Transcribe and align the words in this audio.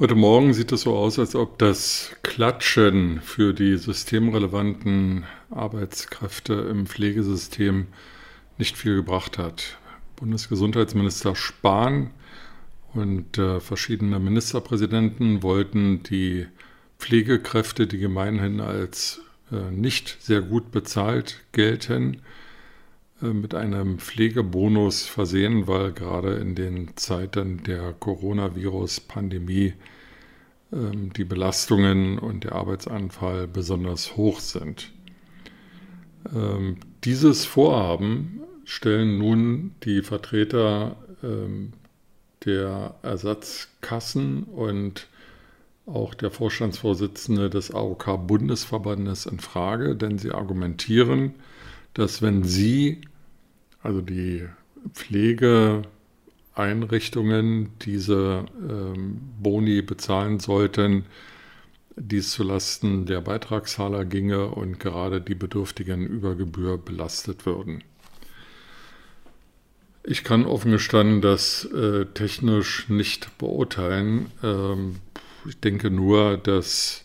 Heute 0.00 0.14
Morgen 0.14 0.54
sieht 0.54 0.72
es 0.72 0.80
so 0.80 0.96
aus, 0.96 1.18
als 1.18 1.34
ob 1.34 1.58
das 1.58 2.16
Klatschen 2.22 3.20
für 3.20 3.52
die 3.52 3.76
systemrelevanten 3.76 5.26
Arbeitskräfte 5.50 6.54
im 6.54 6.86
Pflegesystem 6.86 7.86
nicht 8.56 8.78
viel 8.78 8.96
gebracht 8.96 9.36
hat. 9.36 9.76
Bundesgesundheitsminister 10.16 11.36
Spahn 11.36 12.12
und 12.94 13.36
äh, 13.36 13.60
verschiedene 13.60 14.18
Ministerpräsidenten 14.18 15.42
wollten 15.42 16.02
die 16.04 16.46
Pflegekräfte, 16.98 17.86
die 17.86 17.98
gemeinhin 17.98 18.62
als 18.62 19.20
äh, 19.52 19.70
nicht 19.70 20.16
sehr 20.20 20.40
gut 20.40 20.70
bezahlt 20.70 21.42
gelten, 21.52 22.22
mit 23.22 23.54
einem 23.54 23.98
Pflegebonus 23.98 25.06
versehen, 25.06 25.66
weil 25.66 25.92
gerade 25.92 26.34
in 26.34 26.54
den 26.54 26.96
Zeiten 26.96 27.62
der 27.64 27.92
Coronavirus-Pandemie 27.92 29.74
ähm, 30.72 31.12
die 31.12 31.24
Belastungen 31.24 32.18
und 32.18 32.44
der 32.44 32.52
Arbeitsanfall 32.52 33.46
besonders 33.46 34.16
hoch 34.16 34.40
sind. 34.40 34.92
Ähm, 36.34 36.76
dieses 37.04 37.44
Vorhaben 37.44 38.40
stellen 38.64 39.18
nun 39.18 39.74
die 39.84 40.02
Vertreter 40.02 40.96
ähm, 41.22 41.72
der 42.44 42.94
Ersatzkassen 43.02 44.44
und 44.44 45.08
auch 45.86 46.14
der 46.14 46.30
Vorstandsvorsitzende 46.30 47.50
des 47.50 47.74
AOK-Bundesverbandes 47.74 49.26
in 49.26 49.40
Frage, 49.40 49.96
denn 49.96 50.18
sie 50.18 50.30
argumentieren, 50.30 51.34
dass 51.94 52.22
wenn 52.22 52.44
sie, 52.44 53.00
also 53.82 54.00
die 54.00 54.46
Pflegeeinrichtungen, 54.94 57.70
diese 57.82 58.46
ähm, 58.68 59.20
Boni 59.40 59.82
bezahlen 59.82 60.40
sollten, 60.40 61.04
dies 61.96 62.30
zulasten 62.30 63.06
der 63.06 63.20
Beitragszahler 63.20 64.04
ginge 64.04 64.48
und 64.48 64.80
gerade 64.80 65.20
die 65.20 65.34
Bedürftigen 65.34 66.06
über 66.06 66.34
Gebühr 66.34 66.78
belastet 66.78 67.46
würden. 67.46 67.84
Ich 70.02 70.24
kann 70.24 70.46
offen 70.46 70.72
gestanden 70.72 71.20
das 71.20 71.66
äh, 71.66 72.06
technisch 72.06 72.88
nicht 72.88 73.36
beurteilen. 73.36 74.30
Ähm, 74.42 74.96
ich 75.46 75.60
denke 75.60 75.90
nur, 75.90 76.38
dass 76.38 77.04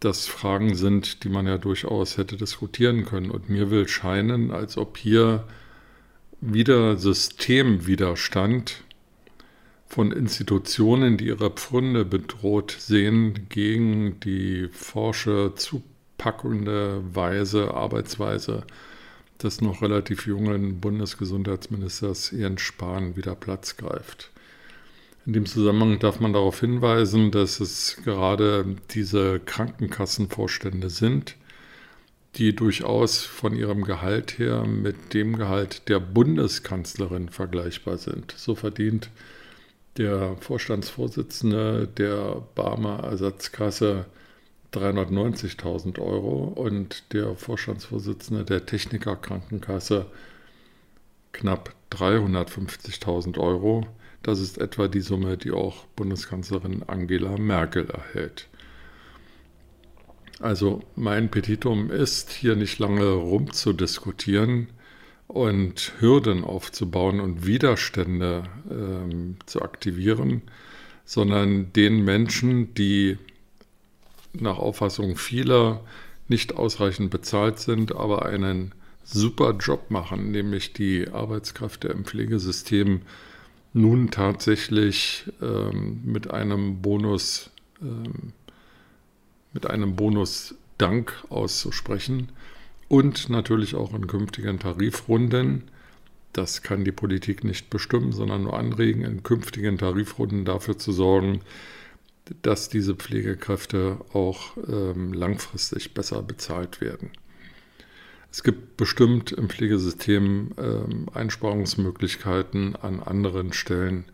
das 0.00 0.26
Fragen 0.26 0.74
sind, 0.74 1.24
die 1.24 1.28
man 1.28 1.46
ja 1.46 1.58
durchaus 1.58 2.18
hätte 2.18 2.36
diskutieren 2.36 3.04
können. 3.04 3.30
Und 3.30 3.48
mir 3.48 3.70
will 3.70 3.88
scheinen, 3.88 4.50
als 4.50 4.76
ob 4.76 4.98
hier 4.98 5.44
wieder 6.40 6.96
Systemwiderstand 6.96 8.84
von 9.86 10.12
Institutionen, 10.12 11.16
die 11.16 11.26
ihre 11.28 11.50
Pfründe 11.50 12.04
bedroht 12.04 12.76
sehen, 12.78 13.46
gegen 13.48 14.20
die 14.20 14.68
forsche, 14.72 15.52
zupackende 15.54 17.02
Weise, 17.14 17.72
Arbeitsweise 17.74 18.64
des 19.42 19.60
noch 19.60 19.82
relativ 19.82 20.26
jungen 20.26 20.80
Bundesgesundheitsministers 20.80 22.30
Jens 22.30 22.62
Spahn 22.62 23.16
wieder 23.16 23.34
Platz 23.34 23.76
greift. 23.76 24.30
In 25.26 25.32
dem 25.32 25.46
Zusammenhang 25.46 25.98
darf 25.98 26.20
man 26.20 26.32
darauf 26.32 26.60
hinweisen, 26.60 27.32
dass 27.32 27.58
es 27.58 27.96
gerade 28.04 28.76
diese 28.90 29.40
Krankenkassenvorstände 29.40 30.88
sind, 30.88 31.34
die 32.36 32.54
durchaus 32.54 33.24
von 33.24 33.56
ihrem 33.56 33.82
Gehalt 33.82 34.38
her 34.38 34.64
mit 34.64 35.14
dem 35.14 35.36
Gehalt 35.36 35.88
der 35.88 35.98
Bundeskanzlerin 35.98 37.28
vergleichbar 37.28 37.98
sind. 37.98 38.34
So 38.36 38.54
verdient 38.54 39.10
der 39.96 40.36
Vorstandsvorsitzende 40.36 41.88
der 41.88 42.42
Barmer 42.54 43.00
Ersatzkasse 43.02 44.06
390.000 44.74 45.98
Euro 45.98 46.44
und 46.54 47.12
der 47.12 47.34
Vorstandsvorsitzende 47.34 48.44
der 48.44 48.64
Techniker 48.64 49.16
Krankenkasse 49.16 50.06
knapp 51.32 51.74
350.000 51.90 53.38
Euro. 53.38 53.86
Das 54.26 54.40
ist 54.40 54.58
etwa 54.58 54.88
die 54.88 55.02
Summe, 55.02 55.36
die 55.36 55.52
auch 55.52 55.84
Bundeskanzlerin 55.94 56.82
Angela 56.88 57.38
Merkel 57.38 57.88
erhält. 57.88 58.48
Also 60.40 60.82
mein 60.96 61.30
Petitum 61.30 61.92
ist, 61.92 62.32
hier 62.32 62.56
nicht 62.56 62.80
lange 62.80 63.08
rumzudiskutieren 63.08 64.66
und 65.28 65.92
Hürden 66.00 66.42
aufzubauen 66.42 67.20
und 67.20 67.46
Widerstände 67.46 68.42
ähm, 68.68 69.36
zu 69.46 69.62
aktivieren, 69.62 70.42
sondern 71.04 71.72
den 71.72 72.04
Menschen, 72.04 72.74
die 72.74 73.18
nach 74.32 74.58
Auffassung 74.58 75.14
vieler 75.14 75.84
nicht 76.26 76.56
ausreichend 76.56 77.12
bezahlt 77.12 77.60
sind, 77.60 77.94
aber 77.94 78.26
einen 78.26 78.74
super 79.04 79.52
Job 79.52 79.88
machen, 79.92 80.32
nämlich 80.32 80.72
die 80.72 81.10
Arbeitskräfte 81.10 81.86
im 81.86 82.04
Pflegesystem 82.04 83.02
nun 83.76 84.10
tatsächlich 84.10 85.24
ähm, 85.42 86.00
mit 86.02 86.30
einem 86.30 86.80
Bonus, 86.80 87.50
ähm, 87.82 88.32
mit 89.52 89.66
einem 89.66 89.96
Bonus 89.96 90.54
Dank 90.78 91.12
auszusprechen 91.28 92.30
und 92.88 93.28
natürlich 93.28 93.74
auch 93.74 93.94
in 93.94 94.06
künftigen 94.06 94.58
Tarifrunden. 94.58 95.64
Das 96.32 96.62
kann 96.62 96.84
die 96.84 96.92
Politik 96.92 97.44
nicht 97.44 97.68
bestimmen, 97.68 98.12
sondern 98.12 98.44
nur 98.44 98.58
anregen, 98.58 99.02
in 99.02 99.22
künftigen 99.22 99.76
Tarifrunden 99.76 100.46
dafür 100.46 100.78
zu 100.78 100.92
sorgen, 100.92 101.40
dass 102.42 102.70
diese 102.70 102.94
Pflegekräfte 102.94 103.98
auch 104.14 104.56
ähm, 104.68 105.12
langfristig 105.12 105.92
besser 105.92 106.22
bezahlt 106.22 106.80
werden. 106.80 107.10
Es 108.36 108.42
gibt 108.42 108.76
bestimmt 108.76 109.32
im 109.32 109.48
Pflegesystem 109.48 110.50
ähm, 110.58 111.06
Einsparungsmöglichkeiten 111.14 112.76
an 112.76 113.02
anderen 113.02 113.54
Stellen. 113.54 114.04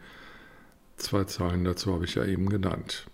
Zwei 0.97 1.25
Zahlen 1.25 1.65
dazu 1.65 1.93
habe 1.93 2.05
ich 2.05 2.15
ja 2.15 2.25
eben 2.25 2.49
genannt. 2.49 3.07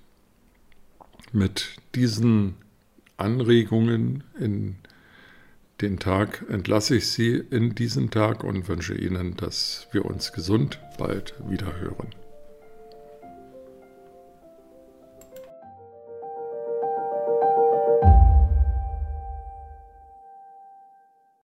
Mit 1.32 1.76
diesen 1.94 2.56
Anregungen 3.16 4.22
in 4.38 4.76
den 5.80 5.98
Tag 5.98 6.44
entlasse 6.50 6.96
ich 6.96 7.06
Sie 7.06 7.42
in 7.50 7.75
diesen 7.75 8.10
Tag 8.10 8.44
und 8.44 8.69
wünsche 8.69 8.94
Ihnen, 8.94 9.34
dass 9.34 9.88
wir 9.92 10.04
uns 10.04 10.34
gesund 10.34 10.78
bald 10.98 11.32
wieder 11.48 11.80
hören. 11.80 12.10